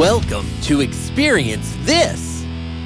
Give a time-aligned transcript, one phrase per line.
[0.00, 2.40] Welcome to Experience This,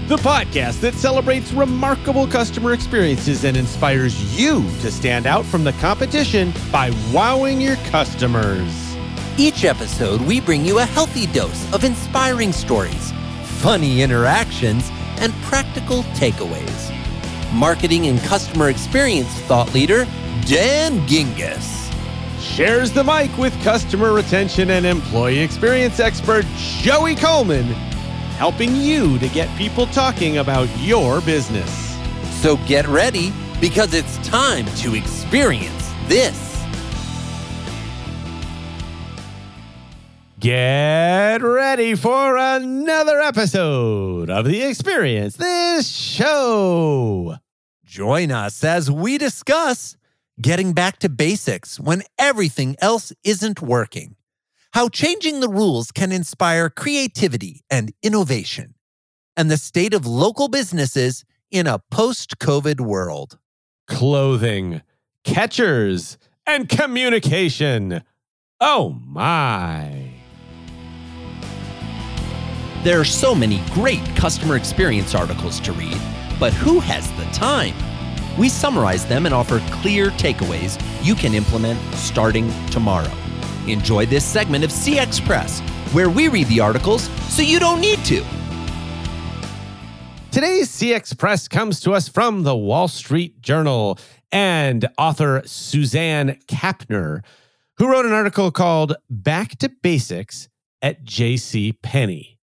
[0.09, 5.75] the podcast that celebrates remarkable customer experiences and inspires you to stand out from the
[5.75, 8.96] competition by wowing your customers.
[9.39, 13.12] Each episode, we bring you a healthy dose of inspiring stories,
[13.61, 14.91] funny interactions,
[15.21, 16.93] and practical takeaways.
[17.53, 20.05] Marketing and customer experience thought leader,
[20.46, 21.73] Dan Gingiss
[22.45, 27.65] shares the mic with customer retention and employee experience expert Joey Coleman,
[28.37, 31.97] helping you to get people talking about your business.
[32.43, 36.45] So get ready because it's time to experience this.
[40.38, 47.37] Get ready for another episode of the Experience This Show.
[47.87, 49.97] Join us as we discuss
[50.41, 54.16] getting back to basics when everything else isn't working,
[54.73, 58.74] how changing the rules can inspire creativity and innovation,
[59.37, 63.38] and the state of local businesses in a post COVID world.
[63.87, 64.82] Clothing,
[65.22, 68.03] catchers, and communication.
[68.60, 70.10] Oh my.
[72.82, 75.99] There are so many great customer experience articles to read,
[76.38, 77.75] but who has the time?
[78.38, 83.10] We summarize them and offer clear takeaways you can implement starting tomorrow.
[83.66, 85.60] Enjoy this segment of CX Press,
[85.93, 88.25] where we read the articles so you don't need to.
[90.31, 93.99] Today's CX Press comes to us from the Wall Street Journal
[94.32, 97.22] and author Suzanne Kapner,
[97.77, 100.49] who wrote an article called Back to Basics
[100.82, 101.72] at J.C.
[101.72, 102.41] Penney.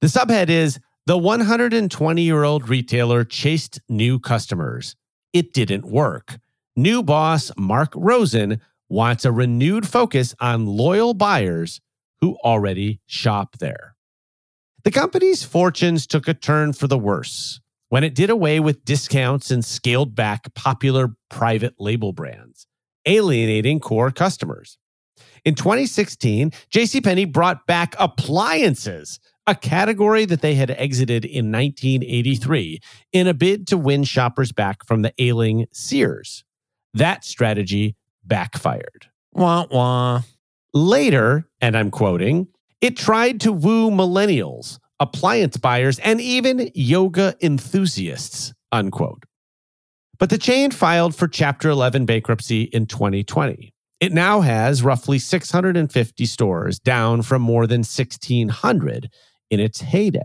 [0.00, 4.94] The subhead is the 120 year old retailer chased new customers.
[5.32, 6.38] It didn't work.
[6.76, 11.80] New boss Marc Rosen wants a renewed focus on loyal buyers
[12.20, 13.96] who already shop there.
[14.84, 19.50] The company's fortunes took a turn for the worse when it did away with discounts
[19.50, 22.66] and scaled back popular private label brands,
[23.06, 24.78] alienating core customers.
[25.44, 32.80] In 2016, JCPenney brought back appliances a category that they had exited in 1983
[33.12, 36.44] in a bid to win shoppers back from the ailing Sears.
[36.94, 39.08] That strategy backfired.
[39.32, 40.22] Wah wah.
[40.74, 42.48] Later, and I'm quoting,
[42.80, 49.24] it tried to woo millennials, appliance buyers, and even yoga enthusiasts, unquote.
[50.18, 53.74] But the chain filed for Chapter 11 bankruptcy in 2020.
[54.00, 59.10] It now has roughly 650 stores, down from more than 1,600
[59.52, 60.20] in its heyday.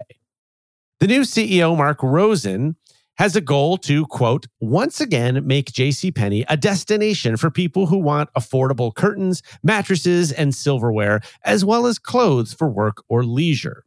[0.99, 2.77] The new CEO, Marc Rosen,
[3.17, 8.33] has a goal to, quote, once again make JCPenney a destination for people who want
[8.35, 13.83] affordable curtains, mattresses, and silverware, as well as clothes for work or leisure.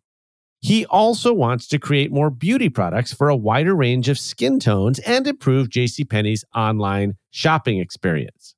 [0.60, 4.98] He also wants to create more beauty products for a wider range of skin tones
[5.00, 8.54] and improve JCPenney's online shopping experience.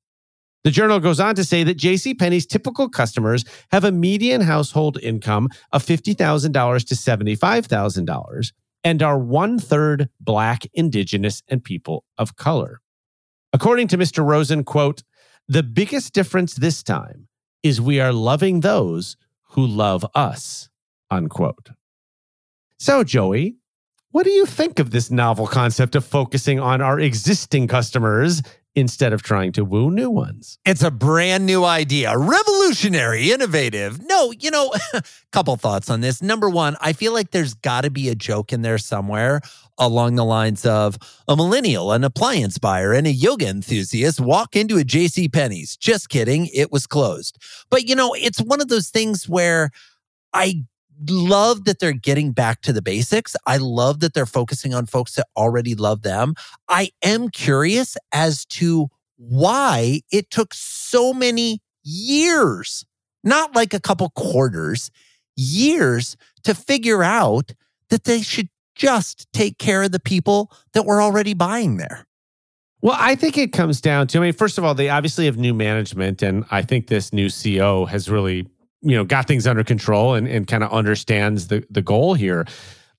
[0.63, 5.49] The journal goes on to say that JCPenney's typical customers have a median household income
[5.73, 8.51] of $50,000 to $75,000
[8.83, 12.79] and are one third Black, Indigenous, and people of color.
[13.51, 14.25] According to Mr.
[14.25, 15.03] Rosen, quote,
[15.47, 17.27] the biggest difference this time
[17.61, 19.17] is we are loving those
[19.51, 20.69] who love us,
[21.11, 21.69] unquote.
[22.77, 23.57] So, Joey,
[24.11, 28.41] what do you think of this novel concept of focusing on our existing customers
[28.75, 30.57] instead of trying to woo new ones.
[30.65, 34.01] It's a brand new idea, revolutionary, innovative.
[34.05, 34.73] No, you know,
[35.31, 36.21] couple thoughts on this.
[36.21, 39.41] Number one, I feel like there's got to be a joke in there somewhere
[39.77, 40.97] along the lines of
[41.27, 45.75] a millennial, an appliance buyer, and a yoga enthusiast walk into a JC Penney's.
[45.75, 47.37] Just kidding, it was closed.
[47.69, 49.71] But you know, it's one of those things where
[50.33, 50.63] I
[51.09, 53.35] love that they're getting back to the basics.
[53.45, 56.35] I love that they're focusing on folks that already love them.
[56.67, 58.87] I am curious as to
[59.17, 62.85] why it took so many years,
[63.23, 64.91] not like a couple quarters,
[65.35, 67.53] years to figure out
[67.89, 72.05] that they should just take care of the people that were already buying there.
[72.81, 75.37] Well, I think it comes down to, I mean, first of all, they obviously have
[75.37, 76.21] new management.
[76.21, 78.45] And I think this new CEO has really
[78.83, 82.45] you know got things under control and, and kind of understands the the goal here.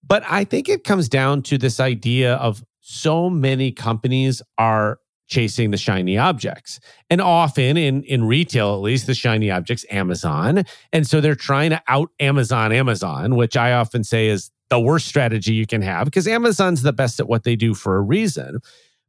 [0.06, 5.70] But i think it comes down to this idea of so many companies are chasing
[5.70, 10.64] the shiny objects and often in in retail at least the shiny objects amazon.
[10.92, 15.06] And so they're trying to out amazon amazon which i often say is the worst
[15.06, 18.60] strategy you can have because amazon's the best at what they do for a reason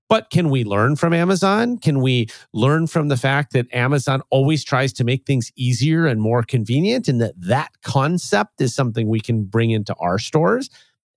[0.08, 1.78] But can we learn from Amazon?
[1.78, 6.22] Can we learn from the fact that Amazon always tries to make things easier and
[6.22, 10.70] more convenient and that that concept is something we can bring into our stores?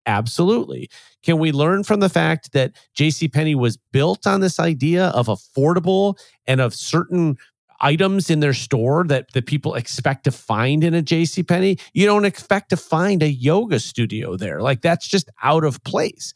[0.06, 0.88] Absolutely.
[1.22, 6.18] Can we learn from the fact that JCPenney was built on this idea of affordable
[6.46, 7.36] and of certain
[7.80, 11.78] items in their store that, that people expect to find in a JCPenney?
[11.92, 14.62] You don't expect to find a yoga studio there.
[14.62, 16.32] Like that's just out of place.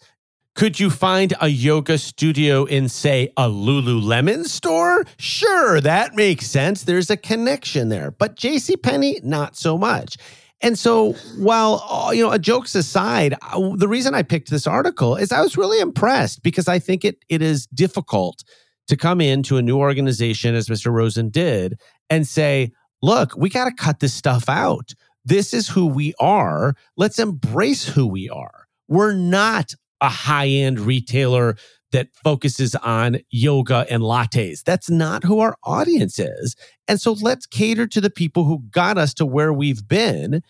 [0.55, 5.05] Could you find a yoga studio in, say, a Lululemon store?
[5.17, 6.85] Sure, that makes sense.
[6.85, 8.11] There's a connection there.
[8.11, 10.19] But JCPenney, not so much.
[10.61, 14.67] And so, while uh, you know, a jokes aside, uh, the reason I picked this
[14.67, 18.45] article is I was really impressed because I think it it is difficult
[18.89, 20.93] to come into a new organization as Mr.
[20.93, 22.71] Rosen did and say,
[23.01, 24.93] "Look, we got to cut this stuff out.
[25.25, 26.75] This is who we are.
[26.97, 28.67] Let's embrace who we are.
[28.87, 31.57] We're not a high-end retailer
[31.93, 34.65] that focuses on yoga and lattes.
[34.65, 36.57] That's not who our audience is.
[36.89, 40.43] And so let's cater to the people who got us to where we've been.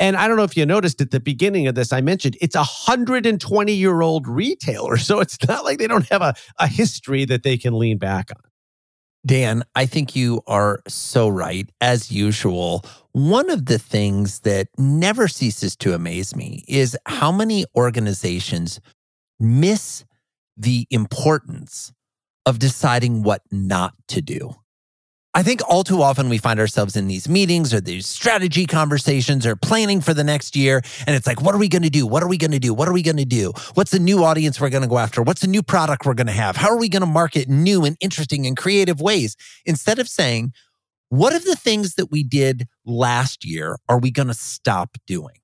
[0.00, 2.54] And I don't know if you noticed at the beginning of this, I mentioned it's
[2.54, 4.96] a 120 year old retailer.
[5.08, 8.30] So it's not like they don't have a, a history that they can lean back
[8.36, 8.42] on.
[9.26, 11.68] Dan, I think you are so right.
[11.80, 17.64] As usual, one of the things that never ceases to amaze me is how many
[17.76, 18.80] organizations
[19.38, 20.04] miss
[20.56, 21.92] the importance
[22.46, 24.54] of deciding what not to do.
[25.34, 29.46] I think all too often we find ourselves in these meetings or these strategy conversations
[29.46, 30.82] or planning for the next year.
[31.06, 32.06] And it's like, what are we going to do?
[32.06, 32.72] What are we going to do?
[32.72, 33.52] What are we going to do?
[33.74, 35.22] What's the new audience we're going to go after?
[35.22, 36.56] What's the new product we're going to have?
[36.56, 39.36] How are we going to market new and interesting and creative ways?
[39.64, 40.52] Instead of saying,
[41.10, 45.36] what are the things that we did last year are we going to stop doing?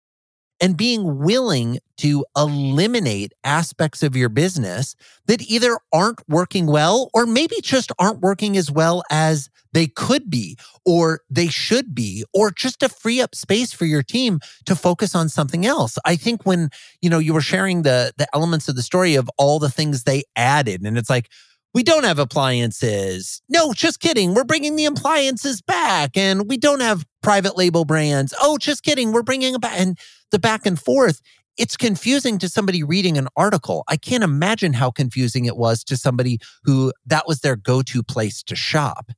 [0.65, 4.97] And being willing to eliminate aspects of your business
[5.27, 10.31] that either aren't working well or maybe just aren't working as well as they could
[10.31, 10.57] be
[10.87, 15.15] or they should be or just to free up space for your team to focus
[15.15, 15.99] on something else.
[16.07, 16.71] I think when,
[17.03, 20.05] you know, you were sharing the the elements of the story of all the things
[20.05, 21.29] they added and it's like
[21.75, 23.43] we don't have appliances.
[23.51, 24.33] No, just kidding.
[24.33, 28.35] We're bringing the appliances back and we don't have private label brands.
[28.41, 29.11] Oh, just kidding.
[29.11, 29.73] We're bringing about.
[29.73, 29.99] And
[30.31, 31.23] the back and forth,
[31.57, 33.83] it's confusing to somebody reading an article.
[33.89, 38.03] I can't imagine how confusing it was to somebody who that was their go to
[38.03, 39.11] place to shop.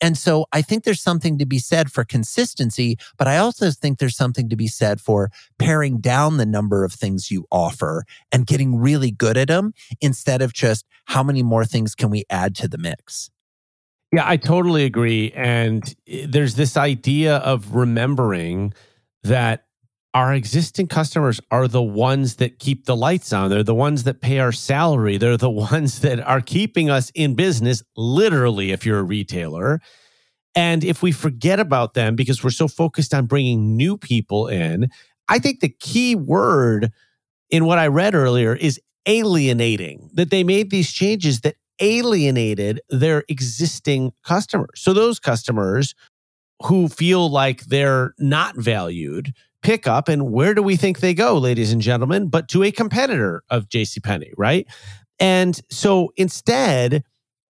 [0.00, 3.98] And so I think there's something to be said for consistency, but I also think
[3.98, 8.46] there's something to be said for paring down the number of things you offer and
[8.46, 12.56] getting really good at them instead of just how many more things can we add
[12.56, 13.30] to the mix.
[14.12, 15.32] Yeah, I totally agree.
[15.34, 18.74] And eh, there's this idea of remembering
[19.24, 19.64] that
[20.14, 23.48] our existing customers are the ones that keep the lights on.
[23.48, 25.16] They're the ones that pay our salary.
[25.16, 29.80] They're the ones that are keeping us in business, literally, if you're a retailer.
[30.54, 34.90] And if we forget about them because we're so focused on bringing new people in,
[35.28, 36.92] I think the key word
[37.50, 43.24] in what I read earlier is alienating, that they made these changes that alienated their
[43.28, 44.70] existing customers.
[44.76, 45.94] So those customers
[46.62, 49.32] who feel like they're not valued
[49.62, 52.28] pick up and where do we think they go ladies and gentlemen?
[52.28, 54.66] But to a competitor of JCPenney right?
[55.18, 57.04] And so instead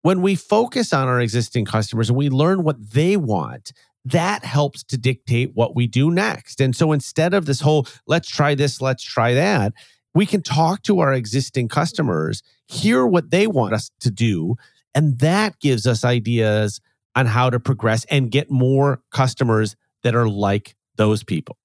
[0.02, 3.72] when we focus on our existing customers and we learn what they want
[4.06, 6.60] that helps to dictate what we do next.
[6.60, 9.72] And so instead of this whole let's try this let's try that
[10.16, 14.56] we can talk to our existing customers hear what they want us to do
[14.94, 16.80] and that gives us ideas
[17.14, 21.56] on how to progress and get more customers that are like those people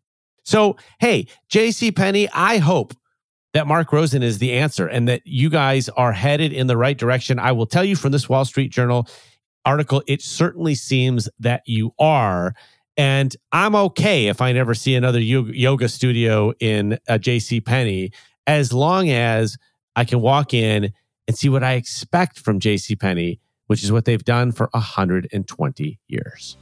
[0.44, 2.94] so, hey, JC Penney, I hope
[3.54, 6.98] that Marc Rosen is the answer and that you guys are headed in the right
[6.98, 7.40] direction.
[7.40, 9.08] I will tell you from this Wall Street Journal
[9.66, 12.54] article, it certainly seems that you are.
[12.98, 18.12] And I'm okay if I never see another yoga studio in uh, a JC Penney
[18.52, 19.58] as long as
[19.96, 20.94] I can walk in
[21.28, 26.00] and see what I expect from JC Penney, which is what they've done for 120
[26.08, 26.58] years.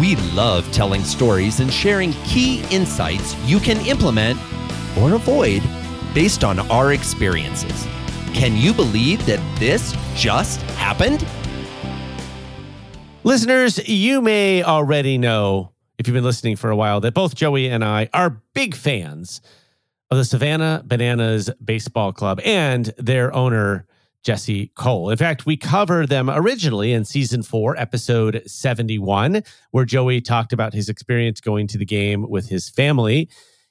[0.00, 4.40] We love telling stories and sharing key insights you can implement
[4.98, 5.62] or avoid
[6.12, 7.86] based on our experiences.
[8.32, 11.24] Can you believe that this just happened?
[13.22, 17.68] Listeners, you may already know, if you've been listening for a while, that both Joey
[17.68, 19.40] and I are big fans
[20.10, 23.86] of the Savannah Bananas Baseball Club and their owner,
[24.22, 25.10] Jesse Cole.
[25.10, 30.72] In fact, we covered them originally in season four, episode 71, where Joey talked about
[30.72, 33.28] his experience going to the game with his family.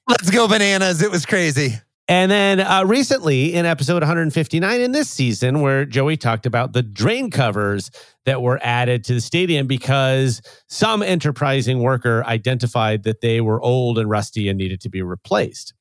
[0.07, 1.01] Let's go, bananas.
[1.01, 1.75] It was crazy.
[2.09, 6.83] And then uh, recently in episode 159 in this season, where Joey talked about the
[6.83, 7.89] drain covers
[8.25, 13.97] that were added to the stadium because some enterprising worker identified that they were old
[13.97, 15.73] and rusty and needed to be replaced.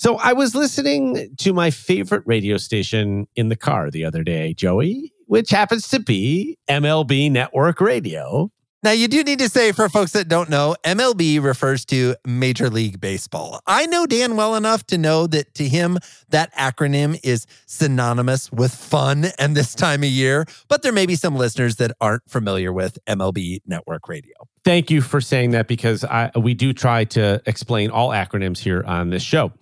[0.00, 4.54] So I was listening to my favorite radio station in the car the other day,
[4.54, 8.50] Joey, which happens to be MLB Network Radio.
[8.82, 12.70] Now, you do need to say for folks that don't know, MLB refers to Major
[12.70, 13.60] League Baseball.
[13.66, 15.98] I know Dan well enough to know that to him,
[16.30, 21.14] that acronym is synonymous with fun and this time of year, but there may be
[21.14, 24.32] some listeners that aren't familiar with MLB Network Radio.
[24.64, 28.82] Thank you for saying that because I, we do try to explain all acronyms here
[28.86, 29.52] on this show.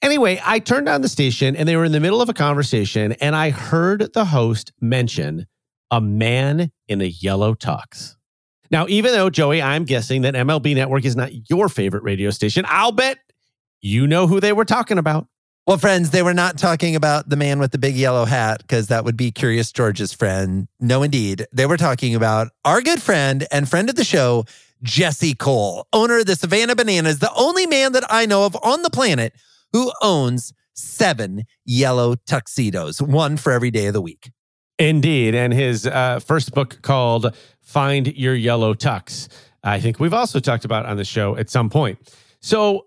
[0.00, 3.12] Anyway, I turned on the station and they were in the middle of a conversation,
[3.20, 5.46] and I heard the host mention
[5.90, 8.14] a man in a yellow tux.
[8.70, 12.64] Now, even though, Joey, I'm guessing that MLB Network is not your favorite radio station,
[12.68, 13.18] I'll bet
[13.80, 15.26] you know who they were talking about.
[15.66, 18.86] Well, friends, they were not talking about the man with the big yellow hat because
[18.86, 20.66] that would be Curious George's friend.
[20.80, 21.46] No, indeed.
[21.52, 24.44] They were talking about our good friend and friend of the show,
[24.82, 28.82] Jesse Cole, owner of the Savannah Bananas, the only man that I know of on
[28.82, 29.34] the planet
[29.72, 34.30] who owns seven yellow tuxedos, one for every day of the week.
[34.78, 35.34] Indeed.
[35.34, 39.28] And his uh, first book called Find Your Yellow Tux,
[39.64, 41.98] I think we've also talked about on the show at some point.
[42.40, 42.86] So,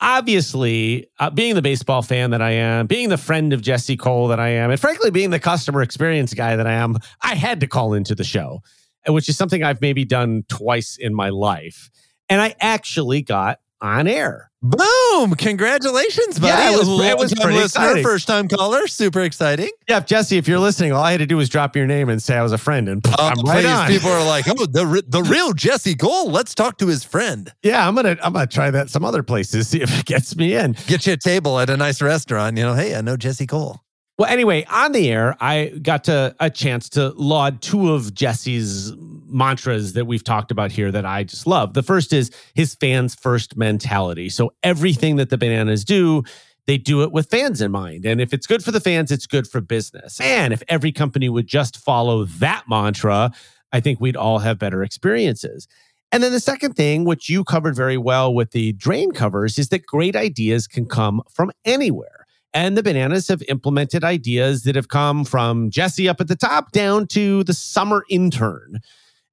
[0.00, 4.28] obviously, uh, being the baseball fan that I am, being the friend of Jesse Cole
[4.28, 7.60] that I am, and frankly, being the customer experience guy that I am, I had
[7.60, 8.62] to call into the show,
[9.06, 11.90] which is something I've maybe done twice in my life.
[12.28, 14.50] And I actually got on air.
[14.60, 15.34] Boom!
[15.36, 16.48] Congratulations, buddy.
[16.48, 18.02] Yeah, it was, it was listener, exciting.
[18.02, 18.88] first time caller.
[18.88, 19.70] Super exciting.
[19.88, 22.20] Yeah, Jesse, if you're listening, all I had to do was drop your name and
[22.20, 23.86] say I was a friend, and Oh, I'm right on.
[23.88, 26.30] People are like, oh, the the real Jesse Cole.
[26.30, 27.52] Let's talk to his friend.
[27.62, 30.54] yeah, I'm gonna I'm gonna try that some other places, see if it gets me
[30.54, 30.74] in.
[30.88, 32.56] Get you a table at a nice restaurant.
[32.56, 33.80] You know, hey, I know Jesse Cole.
[34.18, 38.92] Well, anyway, on the air, I got to a chance to laud two of Jesse's
[39.28, 41.74] mantras that we've talked about here that I just love.
[41.74, 44.28] The first is his fans first mentality.
[44.28, 46.24] So everything that the bananas do,
[46.66, 48.04] they do it with fans in mind.
[48.04, 50.20] And if it's good for the fans, it's good for business.
[50.20, 53.30] And if every company would just follow that mantra,
[53.72, 55.68] I think we'd all have better experiences.
[56.10, 59.68] And then the second thing, which you covered very well with the drain covers, is
[59.68, 62.17] that great ideas can come from anywhere.
[62.54, 66.72] And the bananas have implemented ideas that have come from Jesse up at the top
[66.72, 68.80] down to the summer intern.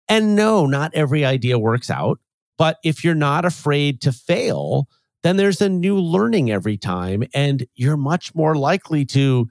[0.07, 2.19] And no, not every idea works out.
[2.57, 4.87] But if you're not afraid to fail,
[5.23, 7.23] then there's a new learning every time.
[7.33, 9.47] And you're much more likely to,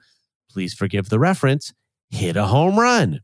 [0.49, 1.73] please forgive the reference,
[2.09, 3.21] hit a home run.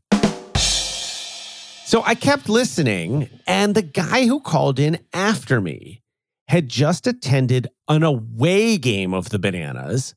[0.56, 6.02] So I kept listening, and the guy who called in after me
[6.48, 10.14] had just attended an away game of the Bananas,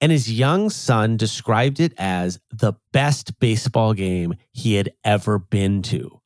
[0.00, 5.82] and his young son described it as the best baseball game he had ever been
[5.82, 6.20] to.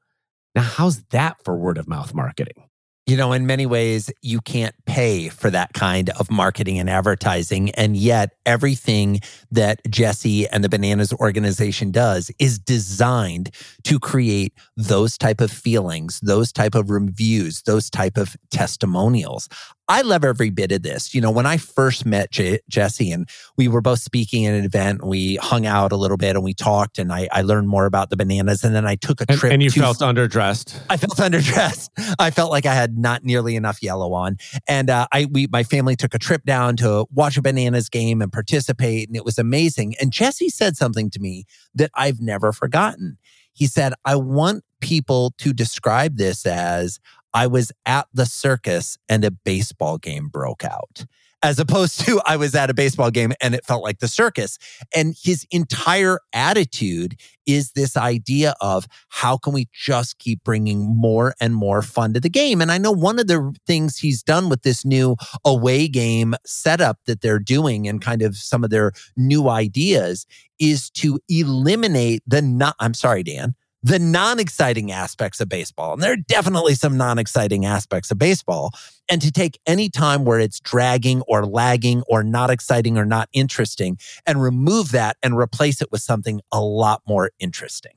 [0.54, 2.68] Now, how's that for word of mouth marketing?
[3.06, 7.70] You know, in many ways, you can't pay for that kind of marketing and advertising.
[7.70, 13.50] And yet, everything that Jesse and the Bananas organization does is designed
[13.84, 19.48] to create those type of feelings, those type of reviews, those type of testimonials.
[19.92, 21.14] I love every bit of this.
[21.14, 24.64] You know, when I first met J- Jesse and we were both speaking at an
[24.64, 27.84] event, we hung out a little bit and we talked, and I, I learned more
[27.84, 28.64] about the bananas.
[28.64, 29.52] And then I took a And, trip.
[29.52, 30.80] and you to felt underdressed.
[30.88, 31.90] I felt underdressed.
[32.18, 35.62] I felt like I had not nearly enough yellow on, and uh, I we my
[35.62, 39.36] family took a trip down to watch a bananas game and participate, and it was
[39.38, 39.94] amazing.
[40.00, 41.44] And Jesse said something to me
[41.74, 43.18] that I've never forgotten.
[43.52, 46.98] He said, "I want people to describe this as
[47.34, 51.04] I was at the circus and a baseball game broke out."
[51.44, 54.58] As opposed to I was at a baseball game and it felt like the circus.
[54.94, 61.34] And his entire attitude is this idea of how can we just keep bringing more
[61.40, 62.60] and more fun to the game?
[62.60, 66.98] And I know one of the things he's done with this new away game setup
[67.06, 70.26] that they're doing and kind of some of their new ideas
[70.60, 75.92] is to eliminate the not, I'm sorry, Dan, the non exciting aspects of baseball.
[75.92, 78.72] And there are definitely some non exciting aspects of baseball.
[79.10, 83.28] And to take any time where it's dragging or lagging or not exciting or not
[83.32, 87.92] interesting and remove that and replace it with something a lot more interesting.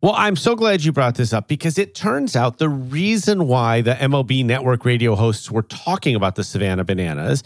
[0.00, 3.80] Well, I'm so glad you brought this up because it turns out the reason why
[3.80, 7.42] the MLB network radio hosts were talking about the Savannah Bananas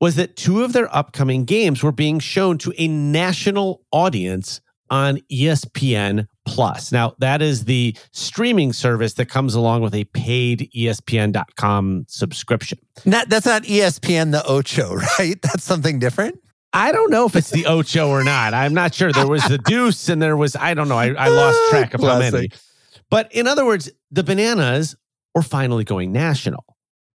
[0.00, 5.18] was that two of their upcoming games were being shown to a national audience on
[5.32, 6.90] ESPN Plus.
[6.90, 12.78] Now, that is the streaming service that comes along with a paid ESPN.com subscription.
[13.04, 15.40] Not, that's not ESPN the Ocho, right?
[15.40, 16.40] That's something different.
[16.72, 18.52] I don't know if it's the Ocho or not.
[18.52, 19.12] I'm not sure.
[19.12, 20.98] There was the Deuce and there was, I don't know.
[20.98, 22.50] I, I lost track of how many.
[23.10, 24.96] But in other words, the Bananas
[25.34, 26.64] were finally going national.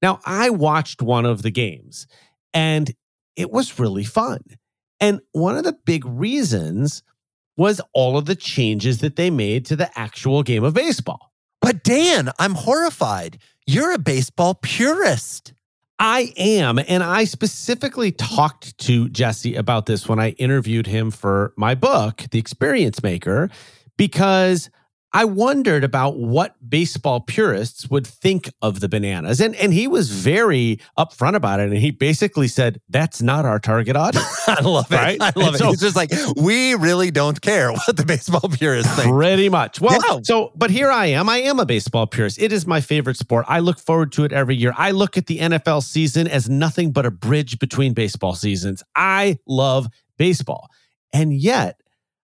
[0.01, 2.07] Now, I watched one of the games
[2.53, 2.93] and
[3.35, 4.39] it was really fun.
[5.01, 7.03] And one of the big reasons
[7.57, 11.31] was all of the changes that they made to the actual game of baseball.
[11.61, 13.39] But Dan, I'm horrified.
[13.65, 15.53] You're a baseball purist.
[15.97, 16.77] I am.
[16.77, 22.23] And I specifically talked to Jesse about this when I interviewed him for my book,
[22.31, 23.49] The Experience Maker,
[23.97, 24.69] because
[25.15, 29.39] I wondered about what baseball purists would think of the bananas.
[29.39, 31.69] And, and he was very upfront about it.
[31.69, 34.27] And he basically said, that's not our target audience.
[34.49, 34.95] I love it.
[34.95, 35.21] Right?
[35.21, 35.59] I love it.
[35.59, 39.09] So, it's just like, we really don't care what the baseball purists think.
[39.09, 39.79] Pretty much.
[39.79, 40.19] Well, yeah.
[40.23, 41.29] so, but here I am.
[41.29, 42.37] I am a baseball purist.
[42.37, 43.45] It is my favorite sport.
[43.47, 44.73] I look forward to it every year.
[44.75, 48.83] I look at the NFL season as nothing but a bridge between baseball seasons.
[48.97, 50.69] I love baseball.
[51.13, 51.79] And yet,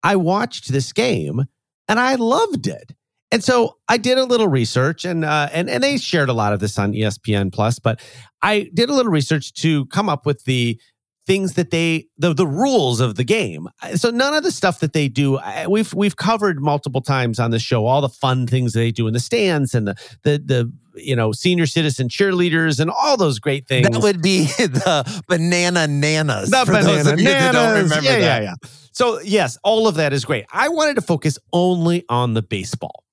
[0.02, 1.44] I watched this game
[1.90, 2.94] and I loved it.
[3.32, 6.54] And so I did a little research, and uh, and and they shared a lot
[6.54, 7.78] of this on ESPN Plus.
[7.78, 8.00] But
[8.42, 10.80] I did a little research to come up with the
[11.26, 13.68] things that they the the rules of the game.
[13.96, 17.60] So none of the stuff that they do we've we've covered multiple times on the
[17.60, 21.16] show all the fun things they do in the stands and the the the you
[21.16, 23.88] know senior citizen cheerleaders and all those great things.
[23.90, 26.50] That would be the banana nanas.
[26.50, 27.24] The banana nanas.
[27.24, 28.04] yeah, that.
[28.04, 28.54] yeah, yeah.
[28.92, 30.46] So yes, all of that is great.
[30.52, 33.04] I wanted to focus only on the baseball.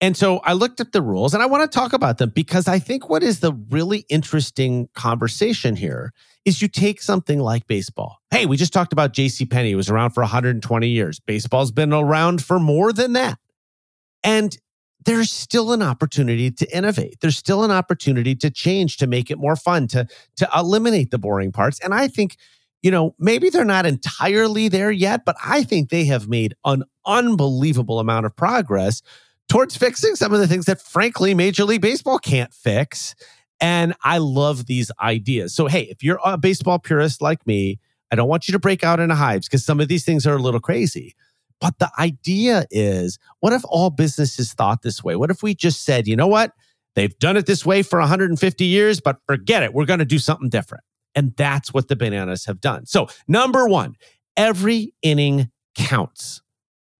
[0.00, 2.66] And so I looked at the rules and I want to talk about them because
[2.66, 6.12] I think what is the really interesting conversation here
[6.44, 8.18] is you take something like baseball.
[8.30, 9.46] Hey, we just talked about J.C.
[9.46, 9.72] Penney.
[9.72, 11.20] It was around for 120 years.
[11.20, 13.38] Baseball's been around for more than that.
[14.24, 14.56] And
[15.04, 17.18] there's still an opportunity to innovate.
[17.20, 20.06] There's still an opportunity to change, to make it more fun, to,
[20.36, 21.80] to eliminate the boring parts.
[21.80, 22.36] And I think,
[22.82, 26.84] you know, maybe they're not entirely there yet, but I think they have made an
[27.04, 29.02] unbelievable amount of progress
[29.48, 33.14] towards fixing some of the things that, frankly, Major League Baseball can't fix.
[33.62, 35.54] And I love these ideas.
[35.54, 37.78] So, hey, if you're a baseball purist like me,
[38.10, 40.34] I don't want you to break out into hives because some of these things are
[40.34, 41.14] a little crazy.
[41.60, 45.14] But the idea is what if all businesses thought this way?
[45.14, 46.52] What if we just said, you know what?
[46.96, 49.72] They've done it this way for 150 years, but forget it.
[49.72, 50.82] We're going to do something different.
[51.14, 52.84] And that's what the bananas have done.
[52.86, 53.96] So, number one,
[54.36, 56.42] every inning counts.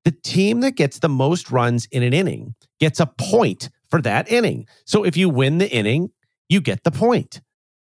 [0.05, 4.31] The team that gets the most runs in an inning gets a point for that
[4.31, 4.67] inning.
[4.85, 6.11] So if you win the inning,
[6.53, 7.41] you get the point.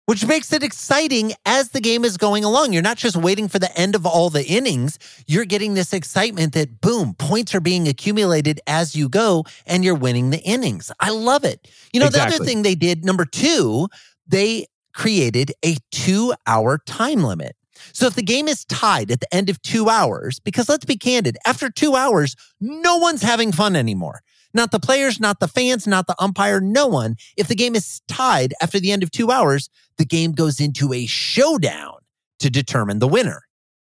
[0.07, 2.73] Which makes it exciting as the game is going along.
[2.73, 5.01] You're not just waiting for the end of all the innings.
[5.27, 9.97] You're getting this excitement that, boom, points are being accumulated as you go and you're
[9.97, 10.93] winning the innings.
[11.01, 11.69] I love it.
[11.93, 12.31] You know, exactly.
[12.31, 13.89] the other thing they did, number two,
[14.29, 17.57] they created a two hour time limit.
[17.93, 20.97] So if the game is tied at the end of two hours, because let's be
[20.97, 24.23] candid, after two hours, no one's having fun anymore.
[24.57, 27.17] Not the players, not the fans, not the umpire, no one.
[27.37, 30.95] If the game is tied after the end of two hours, the game goes into
[30.95, 31.99] a showdown
[32.39, 33.43] to determine the winner.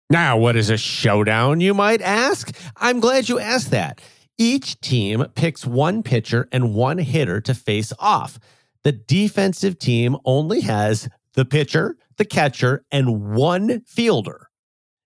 [0.10, 2.56] Now, what is a showdown, you might ask?
[2.78, 4.00] I'm glad you asked that.
[4.38, 8.40] Each team picks one pitcher and one hitter to face off.
[8.86, 14.48] The defensive team only has the pitcher, the catcher, and one fielder.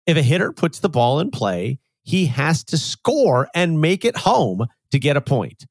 [0.05, 4.17] If a hitter puts the ball in play, he has to score and make it
[4.17, 5.65] home to get a point.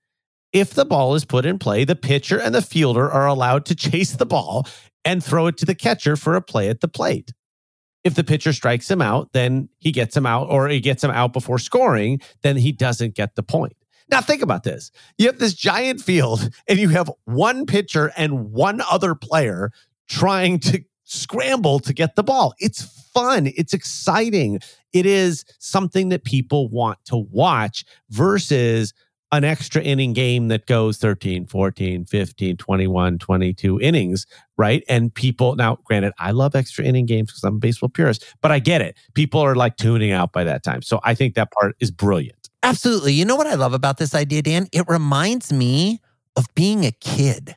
[0.53, 3.75] If the ball is put in play, the pitcher and the fielder are allowed to
[3.75, 4.67] chase the ball
[5.05, 7.33] and throw it to the catcher for a play at the plate.
[8.05, 11.11] If the pitcher strikes him out, then he gets him out, or he gets him
[11.11, 13.77] out before scoring, then he doesn't get the point.
[14.09, 14.93] Now, think about this.
[15.19, 19.73] You have this giant field, and you have one pitcher and one other player
[20.09, 22.55] trying to scramble to get the ball.
[22.59, 23.51] It's fun.
[23.57, 24.61] It's exciting.
[24.93, 28.93] It is something that people want to watch versus
[29.33, 34.85] an extra inning game that goes 13, 14, 15, 21, 22 innings, right?
[34.89, 38.53] And people, now, granted, I love extra inning games because I'm a baseball purist, but
[38.53, 38.97] I get it.
[39.15, 40.83] People are like tuning out by that time.
[40.83, 42.49] So I think that part is brilliant.
[42.63, 43.13] Absolutely.
[43.13, 44.69] You know what I love about this idea, Dan?
[44.73, 46.01] It reminds me
[46.37, 47.57] of being a kid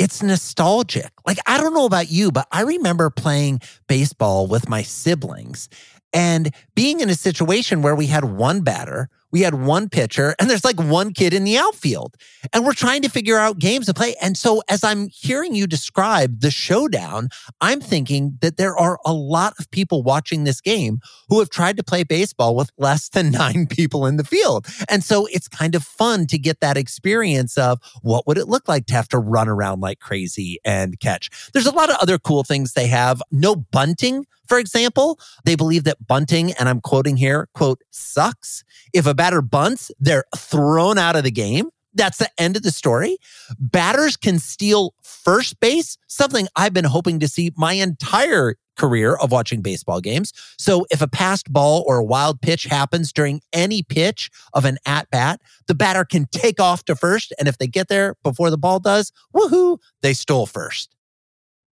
[0.00, 1.12] it's nostalgic.
[1.26, 5.68] Like, I don't know about you, but I remember playing baseball with my siblings
[6.14, 10.48] and being in a situation where we had one batter, we had one pitcher and
[10.48, 12.16] there's like one kid in the outfield.
[12.52, 14.14] And we're trying to figure out games to play.
[14.20, 17.28] And so as I'm hearing you describe the showdown,
[17.60, 21.76] I'm thinking that there are a lot of people watching this game who have tried
[21.76, 24.66] to play baseball with less than nine people in the field.
[24.88, 28.68] And so it's kind of fun to get that experience of what would it look
[28.68, 31.30] like to have to run around like crazy and catch.
[31.52, 33.22] There's a lot of other cool things they have.
[33.30, 38.64] No bunting for example, they believe that bunting, and I'm quoting here, quote, sucks.
[38.92, 41.70] If a batter bunts, they're thrown out of the game.
[41.94, 43.18] That's the end of the story.
[43.60, 49.30] Batters can steal first base, something I've been hoping to see my entire career of
[49.30, 50.32] watching baseball games.
[50.58, 54.78] So if a passed ball or a wild pitch happens during any pitch of an
[54.84, 57.32] at bat, the batter can take off to first.
[57.38, 60.96] And if they get there before the ball does, woohoo, they stole first.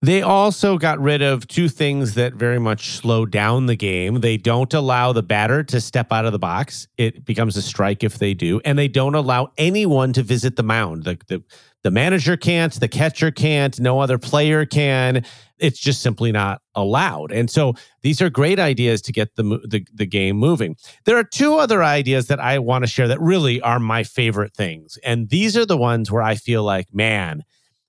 [0.01, 4.21] They also got rid of two things that very much slow down the game.
[4.21, 6.87] They don't allow the batter to step out of the box.
[6.97, 8.61] It becomes a strike if they do.
[8.65, 11.03] And they don't allow anyone to visit the mound.
[11.03, 11.43] The, the,
[11.83, 15.25] the manager can't, the catcher can't, no other player can.
[15.59, 17.33] It's just simply not allowed.
[17.33, 20.77] And so these are great ideas to get the, the, the game moving.
[21.07, 24.55] There are two other ideas that I want to share that really are my favorite
[24.55, 24.97] things.
[25.03, 27.43] And these are the ones where I feel like, man,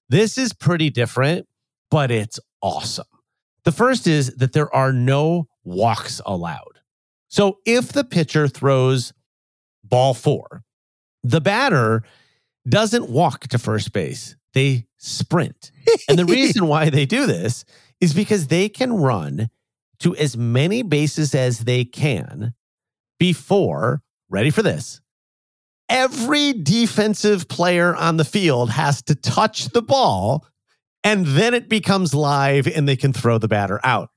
[0.10, 1.46] this is pretty different
[1.92, 3.06] but it's awesome.
[3.66, 6.80] The first is that there are no walks allowed.
[7.28, 9.14] So if the pitcher throws
[9.84, 10.64] ball four,
[11.24, 12.04] the batter
[12.68, 15.72] doesn't walk to first base, they sprint.
[16.08, 17.66] and the reason why they do this
[18.02, 19.50] is because they can run
[20.00, 22.54] to as many bases as they can
[23.20, 25.02] before, ready for this,
[25.90, 30.46] every defensive player on the field has to touch the ball
[31.04, 34.10] and then it becomes live and they can throw the batter out.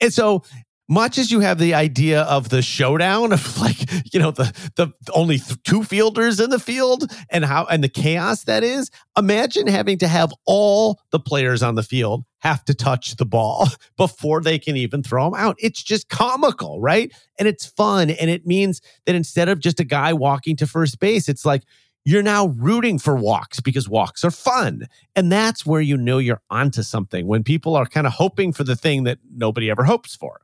[0.00, 0.42] And so
[0.88, 3.78] much as you have the idea of the showdown of like
[4.12, 7.88] you know the the only th- two fielders in the field and how and the
[7.88, 12.74] chaos that is imagine having to have all the players on the field have to
[12.74, 17.48] touch the ball before they can even throw them out it's just comical right and
[17.48, 21.28] it's fun and it means that instead of just a guy walking to first base
[21.28, 21.62] it's like
[22.04, 24.86] you're now rooting for walks because walks are fun.
[25.16, 28.64] And that's where you know you're onto something when people are kind of hoping for
[28.64, 30.42] the thing that nobody ever hopes for.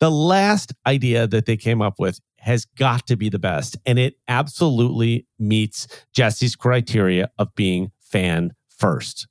[0.00, 3.76] The last idea that they came up with has got to be the best.
[3.86, 9.28] And it absolutely meets Jesse's criteria of being fan first.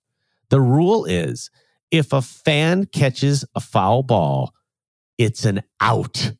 [0.50, 1.52] The rule is
[1.92, 4.54] if a fan catches a foul ball,
[5.18, 6.32] it's an out.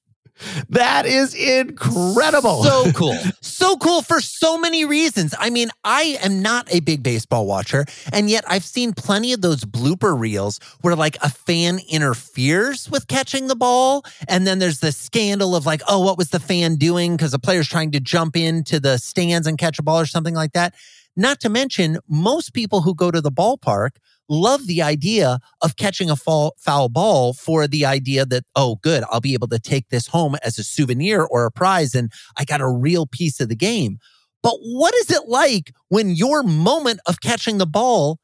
[0.70, 2.64] That is incredible.
[2.64, 3.18] So cool.
[3.42, 5.34] so cool for so many reasons.
[5.38, 9.42] I mean, I am not a big baseball watcher, and yet I've seen plenty of
[9.42, 14.04] those blooper reels where like a fan interferes with catching the ball.
[14.28, 17.16] And then there's the scandal of like, oh, what was the fan doing?
[17.16, 20.36] Because the player's trying to jump into the stands and catch a ball or something
[20.36, 20.74] like that.
[21.16, 23.92] Not to mention, most people who go to the ballpark
[24.30, 29.04] love the idea of catching a fall, foul ball for the idea that, oh, good,
[29.10, 32.46] I'll be able to take this home as a souvenir or a prize and I
[32.46, 33.98] got a real piece of the game.
[34.42, 38.20] But what is it like when your moment of catching the ball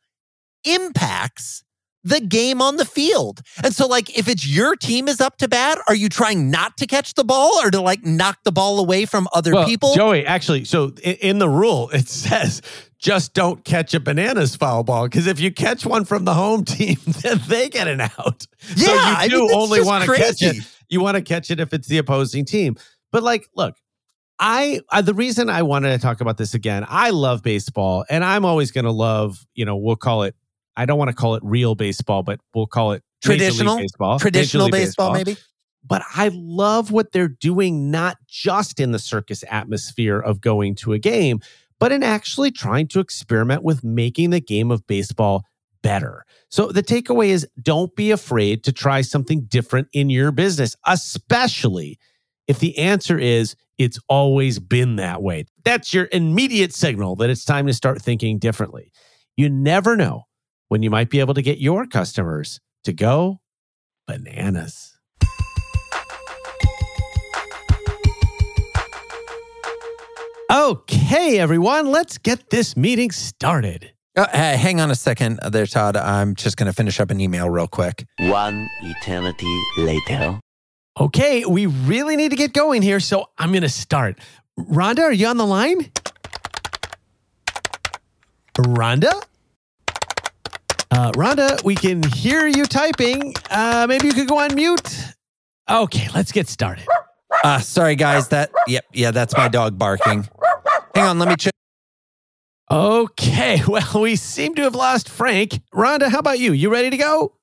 [0.65, 1.63] impacts
[2.03, 3.41] the game on the field.
[3.63, 6.77] And so, like, if it's your team is up to bat, are you trying not
[6.77, 9.93] to catch the ball or to like knock the ball away from other well, people?
[9.95, 12.61] Joey, actually, so in, in the rule, it says
[12.99, 16.65] just don't catch a bananas foul ball because if you catch one from the home
[16.65, 18.45] team, then they get an out.
[18.75, 20.57] Yeah, so you I do mean, only want to catch it.
[20.89, 22.75] You want to catch it if it's the opposing team.
[23.11, 23.75] But like, look,
[24.39, 28.45] I, the reason I wanted to talk about this again, I love baseball, and I'm
[28.45, 29.45] always going to love.
[29.53, 30.35] You know, we'll call it.
[30.75, 33.77] I don't want to call it real baseball, but we'll call it Traditional?
[33.77, 35.35] baseball, Traditional League baseball, maybe?
[35.85, 40.93] but I love what they're doing, not just in the circus atmosphere of going to
[40.93, 41.41] a game,
[41.79, 45.43] but in actually trying to experiment with making the game of baseball
[45.81, 46.25] better.
[46.49, 51.97] So the takeaway is don't be afraid to try something different in your business, especially
[52.47, 55.45] if the answer is it's always been that way.
[55.63, 58.91] That's your immediate signal that it's time to start thinking differently.
[59.37, 60.23] You never know
[60.67, 63.39] when you might be able to get your customers to go
[64.05, 64.97] bananas.
[70.51, 70.98] Okay,
[71.39, 73.93] everyone, let's get this meeting started.
[74.15, 75.95] Uh, hey, hang on a second there, Todd.
[75.95, 78.05] I'm just going to finish up an email real quick.
[78.19, 80.39] One eternity later.
[80.99, 84.19] Okay, we really need to get going here, so I'm going to start.
[84.59, 85.91] Rhonda, are you on the line?
[88.57, 89.23] Rhonda?
[90.91, 93.33] Uh, Rhonda, we can hear you typing.
[93.49, 95.05] Uh, maybe you could go on mute.
[95.69, 96.85] Okay, let's get started.
[97.43, 98.27] Uh, sorry, guys.
[98.29, 100.27] That, yep, yeah, that's my dog barking.
[100.99, 101.53] Hang on, let me check.
[102.69, 105.61] Okay, well, we seem to have lost Frank.
[105.73, 106.51] Rhonda, how about you?
[106.51, 107.33] You ready to go?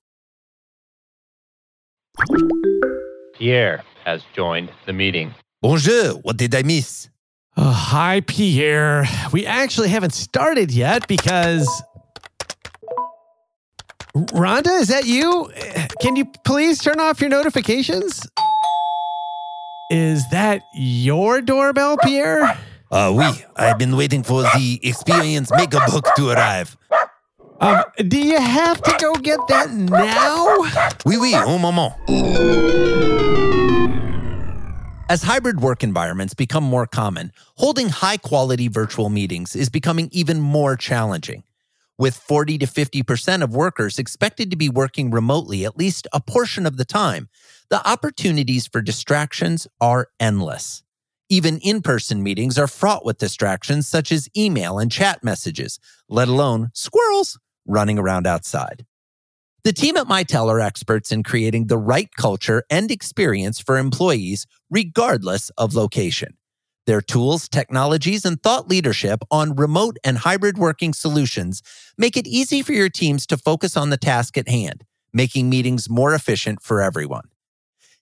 [3.34, 5.34] Pierre has joined the meeting.
[5.62, 6.12] Bonjour.
[6.20, 7.08] What did I miss?
[7.56, 9.06] Oh, hi, Pierre.
[9.32, 11.66] We actually haven't started yet because.
[14.14, 15.50] Rhonda, is that you?
[16.02, 18.26] Can you please turn off your notifications?
[19.90, 22.58] Is that your doorbell, Pierre?
[22.90, 23.44] Uh, oui.
[23.56, 26.76] I've been waiting for the Experience Maker book to arrive.
[27.60, 30.56] Um, do you have to go get that now?
[31.04, 31.94] Oui, oui, un moment.
[35.08, 40.40] As hybrid work environments become more common, holding high quality virtual meetings is becoming even
[40.40, 41.44] more challenging.
[41.98, 46.66] With 40 to 50% of workers expected to be working remotely at least a portion
[46.66, 47.28] of the time,
[47.70, 50.82] the opportunities for distractions are endless.
[51.28, 56.28] Even in person meetings are fraught with distractions such as email and chat messages, let
[56.28, 58.86] alone squirrels running around outside.
[59.64, 64.46] The team at Mitel are experts in creating the right culture and experience for employees,
[64.70, 66.36] regardless of location.
[66.86, 71.60] Their tools, technologies, and thought leadership on remote and hybrid working solutions
[71.98, 75.90] make it easy for your teams to focus on the task at hand, making meetings
[75.90, 77.24] more efficient for everyone.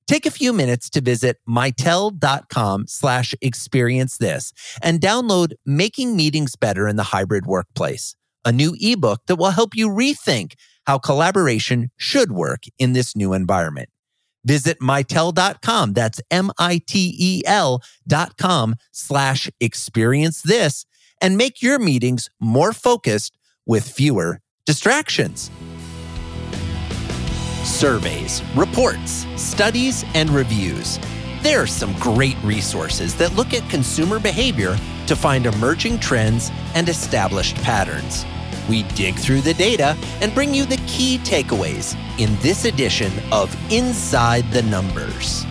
[0.06, 6.86] Take a few minutes to visit mitel.com slash experience this and download Making Meetings Better
[6.86, 8.14] in the Hybrid Workplace,
[8.44, 10.54] a new ebook that will help you rethink
[10.86, 13.88] how collaboration should work in this new environment.
[14.44, 15.94] Visit mitel.com.
[15.94, 20.84] That's M-I-T-E-L dot com slash experience this
[21.22, 25.50] and make your meetings more focused with fewer distractions.
[27.64, 30.98] Surveys, reports, studies, and reviews.
[31.40, 36.90] There are some great resources that look at consumer behavior to find emerging trends and
[36.90, 38.26] established patterns.
[38.68, 43.56] We dig through the data and bring you the key takeaways in this edition of
[43.72, 45.46] Inside the Numbers.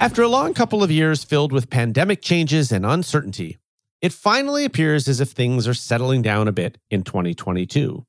[0.00, 3.58] After a long couple of years filled with pandemic changes and uncertainty,
[4.00, 8.06] it finally appears as if things are settling down a bit in 2022.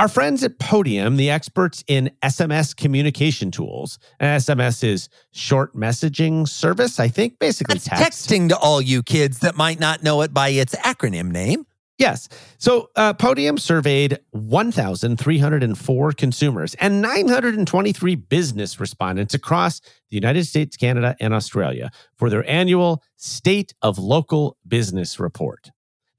[0.00, 6.48] Our friends at Podium, the experts in SMS communication tools, and SMS is short messaging
[6.48, 8.30] service, I think, basically That's text.
[8.30, 11.66] texting to all you kids that might not know it by its acronym name.
[11.98, 12.30] Yes.
[12.56, 21.14] So uh, Podium surveyed 1,304 consumers and 923 business respondents across the United States, Canada,
[21.20, 25.70] and Australia for their annual State of Local Business Report.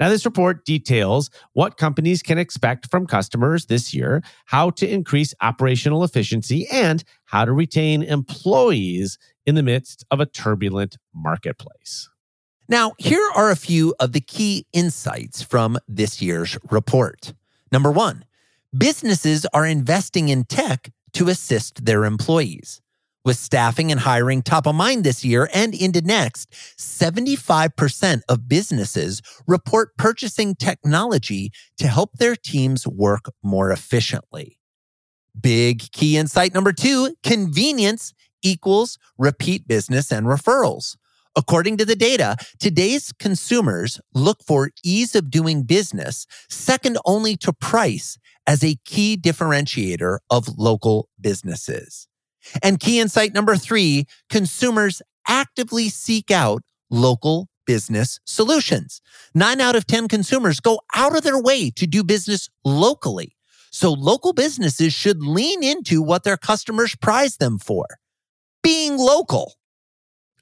[0.02, 5.36] Now, this report details what companies can expect from customers this year, how to increase
[5.42, 12.10] operational efficiency, and how to retain employees in the midst of a turbulent marketplace.
[12.68, 17.36] Now, here are a few of the key insights from this year's report.
[17.72, 18.26] Number one,
[18.76, 22.82] businesses are investing in tech to assist their employees.
[23.24, 29.22] With staffing and hiring top of mind this year and into next, 75% of businesses
[29.46, 34.58] report purchasing technology to help their teams work more efficiently.
[35.40, 40.98] Big key insight number two convenience equals repeat business and referrals.
[41.36, 47.54] According to the data, today's consumers look for ease of doing business, second only to
[47.54, 52.08] price, as a key differentiator of local businesses.
[52.64, 59.02] And key insight number three consumers actively seek out local business solutions.
[59.34, 63.36] Nine out of 10 consumers go out of their way to do business locally.
[63.72, 67.86] So local businesses should lean into what their customers prize them for
[68.62, 69.54] being local.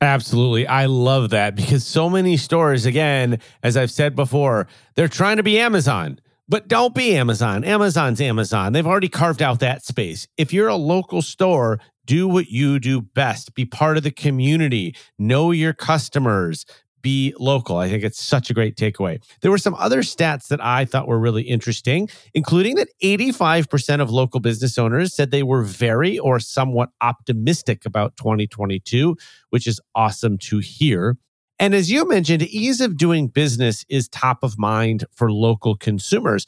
[0.02, 0.66] Absolutely.
[0.66, 5.44] I love that because so many stores, again, as I've said before, they're trying to
[5.44, 7.64] be Amazon, but don't be Amazon.
[7.64, 8.74] Amazon's Amazon.
[8.74, 10.28] They've already carved out that space.
[10.36, 13.54] If you're a local store, do what you do best.
[13.54, 14.96] Be part of the community.
[15.20, 16.66] Know your customers.
[17.04, 17.78] Be local.
[17.78, 19.24] I think it's such a great takeaway.
[19.42, 24.10] There were some other stats that I thought were really interesting, including that 85% of
[24.10, 29.16] local business owners said they were very or somewhat optimistic about 2022,
[29.52, 31.16] which is awesome to hear.
[31.60, 36.48] And as you mentioned, ease of doing business is top of mind for local consumers.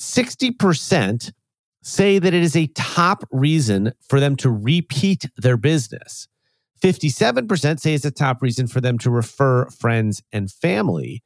[0.00, 1.32] 60%
[1.82, 6.28] say that it is a top reason for them to repeat their business.
[6.80, 11.22] 57% say it's a top reason for them to refer friends and family.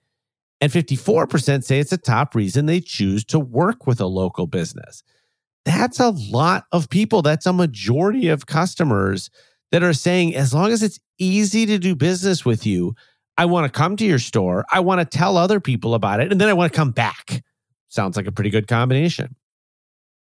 [0.61, 5.03] And 54% say it's a top reason they choose to work with a local business.
[5.65, 7.23] That's a lot of people.
[7.23, 9.31] That's a majority of customers
[9.75, 12.95] that are saying, as long as it's easy to do business with you,
[13.37, 14.65] I want to come to your store.
[14.71, 16.31] I want to tell other people about it.
[16.31, 17.43] And then I want to come back.
[17.89, 19.35] Sounds like a pretty good combination.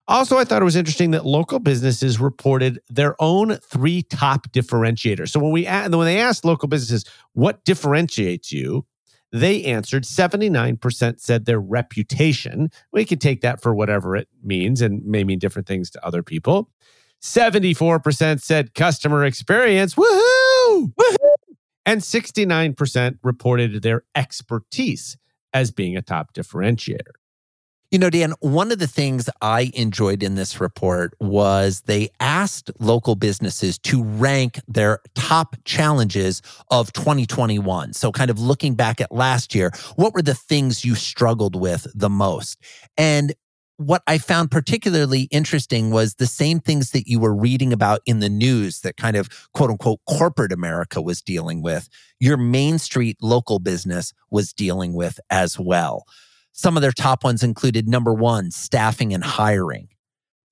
[0.06, 5.30] Also, I thought it was interesting that local businesses reported their own three top differentiators.
[5.30, 8.86] So when we when they asked local businesses what differentiates you,
[9.32, 12.70] they answered 79% said their reputation.
[12.92, 16.22] We can take that for whatever it means and may mean different things to other
[16.22, 16.70] people.
[17.20, 19.94] 74% said customer experience.
[19.94, 20.92] Woohoo!
[20.94, 21.16] Woohoo!
[21.86, 25.16] And 69% reported their expertise
[25.52, 27.12] as being a top differentiator.
[27.90, 32.70] You know, Dan, one of the things I enjoyed in this report was they asked
[32.78, 37.94] local businesses to rank their top challenges of 2021.
[37.94, 41.88] So, kind of looking back at last year, what were the things you struggled with
[41.92, 42.58] the most?
[42.96, 43.34] And
[43.80, 48.20] what I found particularly interesting was the same things that you were reading about in
[48.20, 51.88] the news that kind of quote unquote corporate America was dealing with,
[52.18, 56.04] your Main Street local business was dealing with as well.
[56.52, 59.88] Some of their top ones included number one, staffing and hiring.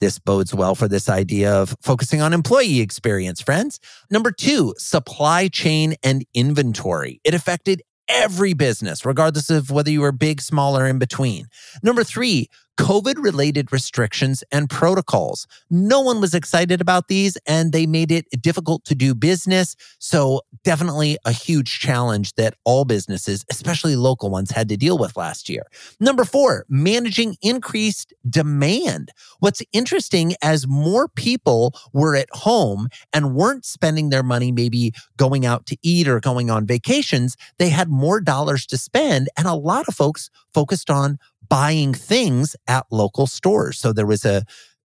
[0.01, 3.79] This bodes well for this idea of focusing on employee experience, friends.
[4.11, 7.21] Number two, supply chain and inventory.
[7.25, 11.49] It affected every business, regardless of whether you were big, small, or in between.
[11.83, 15.47] Number three, COVID related restrictions and protocols.
[15.69, 19.75] No one was excited about these and they made it difficult to do business.
[19.99, 25.17] So, definitely a huge challenge that all businesses, especially local ones, had to deal with
[25.17, 25.64] last year.
[25.99, 29.11] Number four, managing increased demand.
[29.41, 35.45] What's interesting as more people were at home and weren't spending their money maybe going
[35.45, 39.29] out to eat or going on vacations, they had more dollars to spend.
[39.37, 43.79] And a lot of folks focused on buying things at local stores.
[43.79, 44.45] So there was a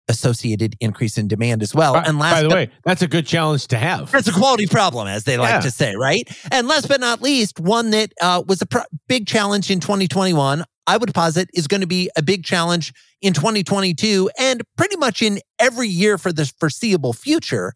[0.09, 1.93] associated increase in demand as well.
[1.93, 4.11] By, and last by the way, that's a good challenge to have.
[4.11, 5.59] That's a quality problem, as they like Yeah.
[5.61, 6.27] to say, right?
[6.51, 8.67] And last but not least, one that uh, was a
[9.07, 13.31] big challenge in 2021, I would posit is going to be a big challenge in
[13.33, 17.73] 2022 and pretty much in every year for the foreseeable future,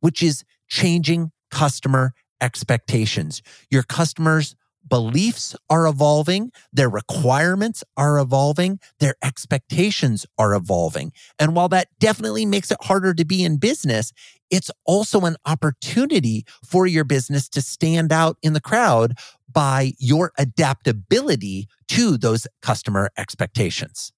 [0.00, 3.42] which is changing customer expectations.
[3.70, 4.54] Your customers'
[4.86, 11.12] beliefs are evolving, their requirements are evolving, their expectations are evolving.
[11.38, 14.12] And while that definitely makes it harder to be in business,
[14.50, 19.14] it's also an opportunity for your business to stand out in the crowd
[19.50, 24.12] by your adaptability to those customer expectations.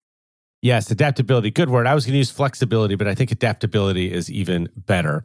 [0.63, 1.51] Yes, adaptability.
[1.51, 1.87] Good word.
[1.87, 5.23] I was going to use flexibility, but I think adaptability is even better.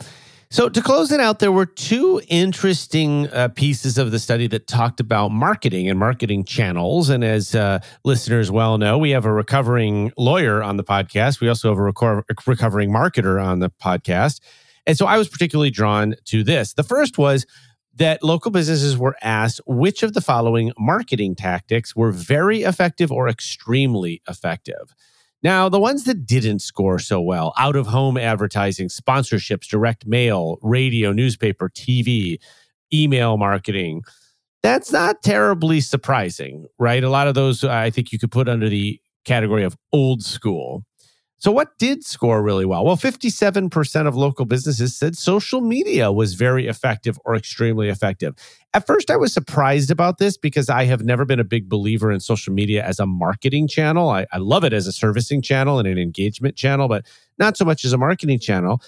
[0.55, 4.67] So, to close it out, there were two interesting uh, pieces of the study that
[4.67, 7.09] talked about marketing and marketing channels.
[7.09, 11.41] And as uh, listeners well know, we have a recovering lawyer on the podcast.
[11.41, 14.39] We also have a reco- recovering marketer on the podcast.
[14.87, 16.71] And so I was particularly drawn to this.
[16.71, 17.45] The first was
[17.95, 23.27] that local businesses were asked which of the following marketing tactics were very effective or
[23.27, 24.95] extremely effective.
[25.45, 30.58] Now, the ones that didn't score so well out of home advertising, sponsorships, direct mail,
[30.63, 32.39] radio, newspaper, TV,
[32.91, 34.01] email marketing
[34.65, 37.03] that's not terribly surprising, right?
[37.03, 40.84] A lot of those I think you could put under the category of old school.
[41.45, 42.84] So, what did score really well?
[42.84, 48.34] Well, 57% of local businesses said social media was very effective or extremely effective.
[48.73, 52.12] At first, I was surprised about this because I have never been a big believer
[52.12, 54.10] in social media as a marketing channel.
[54.10, 57.05] I, I love it as a servicing channel and an engagement channel, but
[57.38, 58.81] not so much as a marketing channel.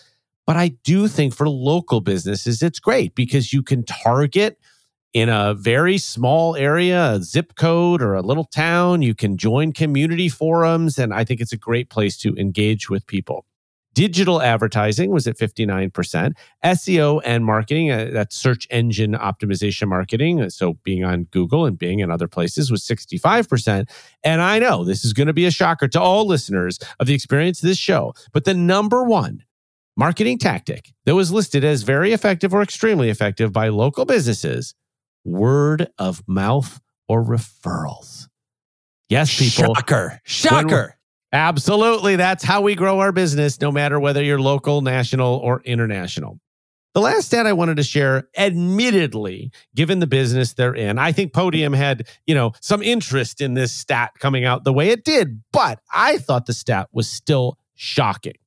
[0.48, 4.58] But I do think for local businesses, it's great because you can target
[5.14, 9.02] in a very small area, a zip code or a little town.
[9.02, 10.98] You can join community forums.
[10.98, 13.46] And I think it's a great place to engage with people.
[13.94, 16.34] Digital advertising was at 59%.
[16.64, 20.40] SEO and marketing, uh, that's search engine optimization marketing.
[20.40, 23.90] uh, So being on Google and being in other places was 65%.
[24.24, 27.16] And I know this is going to be a shocker to all listeners of the
[27.16, 29.44] experience of this show, but the number one
[29.96, 34.76] marketing tactic that was listed as very effective or extremely effective by local businesses
[35.28, 38.28] word of mouth or referrals.
[39.10, 39.76] Yes, people.
[39.76, 40.22] Shocker.
[40.24, 40.98] Shocker.
[41.34, 42.16] Absolutely.
[42.16, 46.40] That's how we grow our business, no matter whether you're local, national, or international.
[46.94, 51.32] The last stat I wanted to share, admittedly, given the business they're in, I think
[51.32, 55.44] Podium had, you know, some interest in this stat coming out the way it did,
[55.52, 58.38] but I thought the stat was still shocking.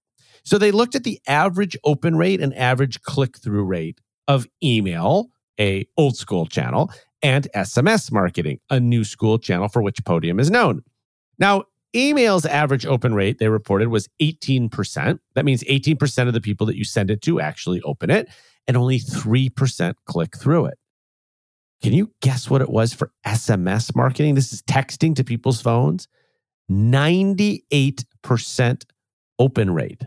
[0.42, 5.28] So they looked at the average open rate and average click-through rate of email,
[5.60, 6.90] a old school channel,
[7.22, 10.82] and SMS marketing, a new school channel for which Podium is known.
[11.38, 15.18] Now, email's average open rate they reported was 18%.
[15.34, 18.28] That means 18% of the people that you send it to actually open it.
[18.68, 20.78] and only 3% click through it.
[21.82, 24.36] Can you guess what it was for SMS marketing?
[24.36, 26.06] This is texting to people's phones.
[26.70, 28.84] 98%
[29.40, 30.02] open rate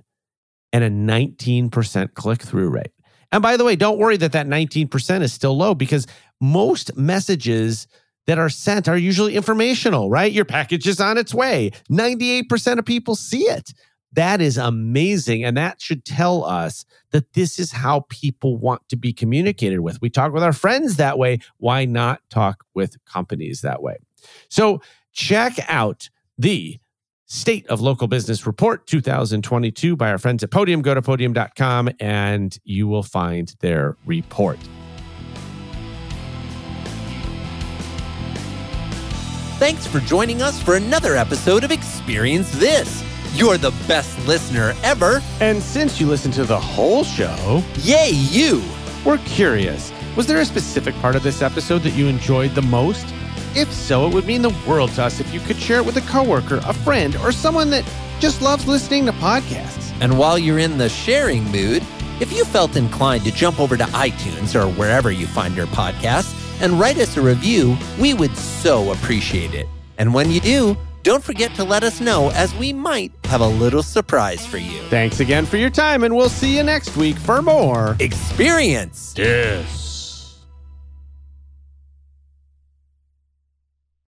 [0.72, 2.93] and a 19% click through rate.
[3.34, 6.06] And by the way, don't worry that that 19% is still low because
[6.40, 7.88] most messages
[8.28, 10.32] that are sent are usually informational, right?
[10.32, 11.72] Your package is on its way.
[11.92, 13.74] 98% of people see it.
[14.14, 15.44] That is amazing.
[15.44, 20.00] And that should tell us that this is how people want to be communicated with.
[20.00, 21.40] We talk with our friends that way.
[21.58, 23.98] Why not talk with companies that way?
[24.48, 24.80] So
[25.12, 26.80] check out the
[27.34, 30.84] State of Local Business Report 2022 by our friends at Podium.
[30.84, 34.60] Go to podium.com and you will find their report.
[39.58, 43.04] Thanks for joining us for another episode of Experience This.
[43.34, 45.20] You're the best listener ever.
[45.40, 48.64] And since you listened to the whole show, Yay, you!
[49.04, 53.08] we're curious was there a specific part of this episode that you enjoyed the most?
[53.56, 55.98] If so, it would mean the world to us if you could share it with
[55.98, 57.86] a coworker, a friend, or someone that
[58.20, 59.94] just loves listening to podcasts.
[60.02, 61.84] And while you're in the sharing mood,
[62.20, 66.34] if you felt inclined to jump over to iTunes or wherever you find your podcasts
[66.62, 69.68] and write us a review, we would so appreciate it.
[69.98, 73.48] And when you do, don't forget to let us know as we might have a
[73.48, 74.82] little surprise for you.
[74.84, 79.14] Thanks again for your time, and we'll see you next week for more Experience!
[79.14, 79.83] This.